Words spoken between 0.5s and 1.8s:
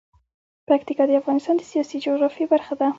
پکتیکا د افغانستان د